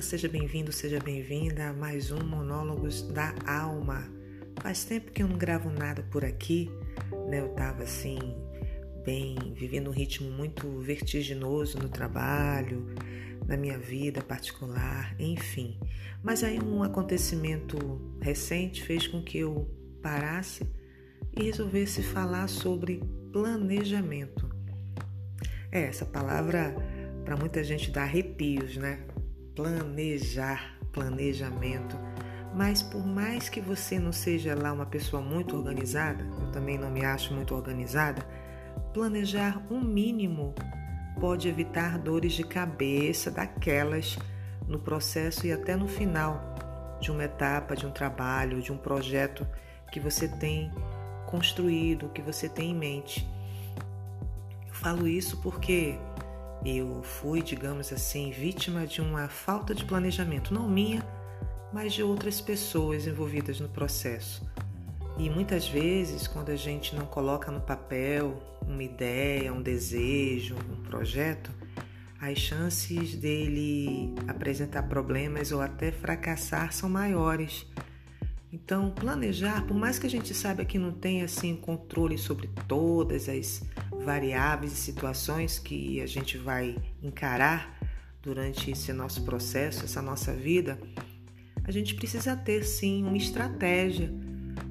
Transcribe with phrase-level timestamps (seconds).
[0.00, 4.08] seja bem-vindo, seja bem-vinda a mais um Monólogos da Alma.
[4.60, 6.70] Faz tempo que eu não gravo nada por aqui,
[7.28, 7.40] né?
[7.40, 8.18] Eu tava assim,
[9.04, 12.86] bem, vivendo um ritmo muito vertiginoso no trabalho,
[13.46, 15.76] na minha vida particular, enfim.
[16.22, 17.76] Mas aí um acontecimento
[18.20, 19.68] recente fez com que eu
[20.00, 20.64] parasse
[21.36, 24.48] e resolvesse falar sobre planejamento.
[25.72, 26.72] É, essa palavra
[27.24, 29.00] para muita gente dá arrepios, né?
[29.58, 31.98] Planejar, planejamento.
[32.54, 36.88] Mas por mais que você não seja lá uma pessoa muito organizada, eu também não
[36.88, 38.24] me acho muito organizada,
[38.94, 40.54] planejar um mínimo
[41.18, 44.16] pode evitar dores de cabeça daquelas
[44.68, 46.54] no processo e até no final
[47.00, 49.44] de uma etapa, de um trabalho, de um projeto
[49.90, 50.70] que você tem
[51.26, 53.28] construído, que você tem em mente.
[54.68, 55.98] Eu falo isso porque
[56.64, 61.06] eu fui, digamos assim, vítima de uma falta de planejamento, não minha,
[61.72, 64.48] mas de outras pessoas envolvidas no processo.
[65.18, 70.82] E muitas vezes, quando a gente não coloca no papel uma ideia, um desejo, um
[70.82, 71.50] projeto,
[72.20, 77.66] as chances dele apresentar problemas ou até fracassar são maiores.
[78.52, 83.28] Então, planejar, por mais que a gente saiba que não tem assim controle sobre todas
[83.28, 83.62] as
[84.04, 87.78] variáveis e situações que a gente vai encarar
[88.22, 90.78] durante esse nosso processo, essa nossa vida,
[91.64, 94.12] a gente precisa ter sim uma estratégia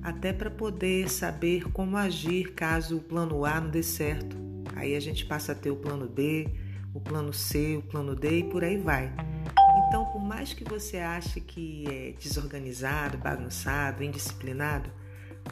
[0.01, 4.35] até para poder saber como agir caso o plano A não dê certo.
[4.75, 6.47] Aí a gente passa a ter o plano B,
[6.93, 9.13] o plano C, o plano D e por aí vai.
[9.87, 14.89] Então, por mais que você ache que é desorganizado, bagunçado, indisciplinado,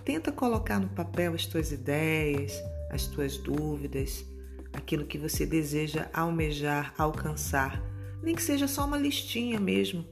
[0.04, 2.54] tenta colocar no papel as tuas ideias,
[2.96, 4.26] as tuas dúvidas,
[4.74, 7.82] aquilo que você deseja almejar, alcançar.
[8.24, 10.06] Nem que seja só uma listinha mesmo.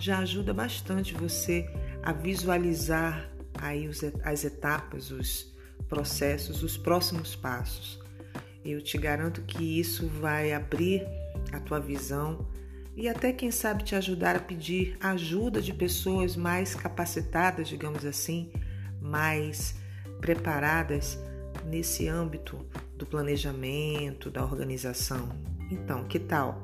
[0.00, 1.68] Já ajuda bastante você
[2.02, 3.88] a visualizar aí
[4.24, 5.54] as etapas, os
[5.88, 8.00] processos, os próximos passos.
[8.64, 11.06] Eu te garanto que isso vai abrir
[11.52, 12.48] a tua visão
[12.96, 18.50] e até, quem sabe, te ajudar a pedir ajuda de pessoas mais capacitadas, digamos assim,
[19.00, 19.76] mais
[20.18, 21.18] preparadas
[21.66, 22.64] nesse âmbito
[22.96, 25.28] do planejamento, da organização.
[25.70, 26.62] Então, que tal?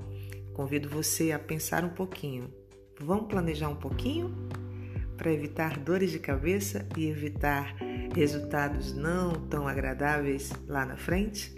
[0.54, 2.52] Convido você a pensar um pouquinho.
[3.00, 4.34] Vamos planejar um pouquinho
[5.16, 7.74] para evitar dores de cabeça e evitar
[8.14, 11.54] resultados não tão agradáveis lá na frente?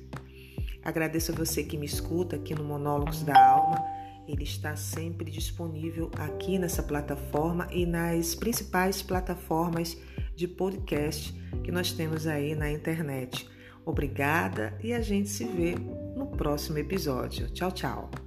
[0.83, 3.95] Agradeço a você que me escuta aqui no Monólogos da Alma
[4.27, 9.97] ele está sempre disponível aqui nessa plataforma e nas principais plataformas
[10.35, 13.49] de podcast que nós temos aí na internet.
[13.85, 17.51] Obrigada e a gente se vê no próximo episódio.
[17.51, 18.24] Tchau, tchau.